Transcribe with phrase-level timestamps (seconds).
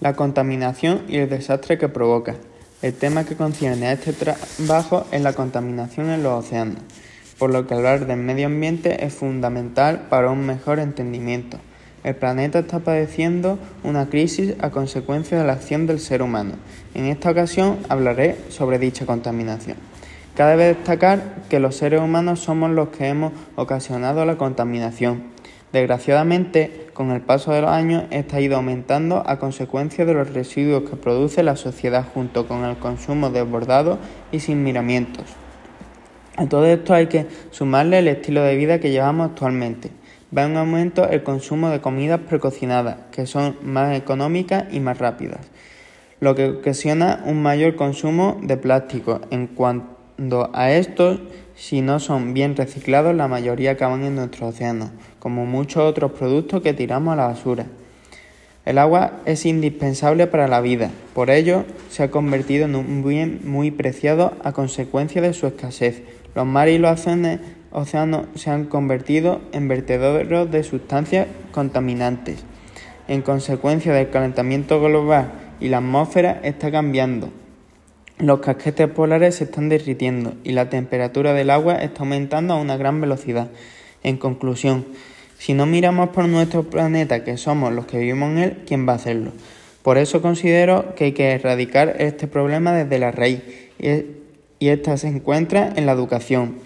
[0.00, 2.36] la contaminación y el desastre que provoca.
[2.82, 6.78] El tema que concierne a este trabajo es la contaminación en los océanos,
[7.38, 11.58] por lo que hablar del medio ambiente es fundamental para un mejor entendimiento.
[12.02, 16.54] El planeta está padeciendo una crisis a consecuencia de la acción del ser humano.
[16.94, 19.76] En esta ocasión hablaré sobre dicha contaminación.
[20.34, 25.24] Cabe destacar que los seres humanos somos los que hemos ocasionado la contaminación.
[25.72, 30.34] Desgraciadamente, con el paso de los años, esta ha ido aumentando a consecuencia de los
[30.34, 33.96] residuos que produce la sociedad junto con el consumo desbordado
[34.32, 35.24] y sin miramientos.
[36.36, 39.88] A todo esto hay que sumarle el estilo de vida que llevamos actualmente
[40.36, 45.40] va en aumento el consumo de comidas precocinadas, que son más económicas y más rápidas,
[46.20, 49.22] lo que ocasiona un mayor consumo de plástico.
[49.30, 49.99] En cuanto
[50.52, 51.18] a estos,
[51.54, 56.60] si no son bien reciclados, la mayoría acaban en nuestros océanos, como muchos otros productos
[56.60, 57.66] que tiramos a la basura.
[58.66, 63.40] El agua es indispensable para la vida, por ello se ha convertido en un bien
[63.44, 66.02] muy preciado a consecuencia de su escasez.
[66.34, 67.00] Los mares y los
[67.72, 72.44] océanos se han convertido en vertederos de sustancias contaminantes.
[73.08, 77.39] En consecuencia del calentamiento global y la atmósfera está cambiando.
[78.20, 82.76] Los casquetes polares se están derritiendo y la temperatura del agua está aumentando a una
[82.76, 83.48] gran velocidad.
[84.02, 84.84] En conclusión,
[85.38, 88.92] si no miramos por nuestro planeta, que somos los que vivimos en él, ¿quién va
[88.92, 89.32] a hacerlo?
[89.82, 93.40] Por eso considero que hay que erradicar este problema desde la raíz
[93.78, 96.56] y esta se encuentra en la educación.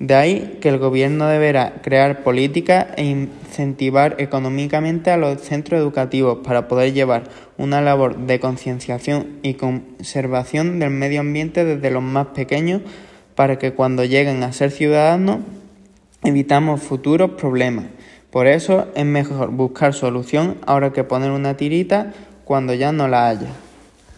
[0.00, 3.04] De ahí que el Gobierno deberá crear políticas e
[3.54, 7.24] incentivar económicamente a los centros educativos para poder llevar
[7.56, 12.82] una labor de concienciación y conservación del medio ambiente desde los más pequeños
[13.36, 15.38] para que cuando lleguen a ser ciudadanos
[16.24, 17.86] evitamos futuros problemas.
[18.30, 22.12] Por eso es mejor buscar solución ahora que poner una tirita
[22.44, 23.63] cuando ya no la haya.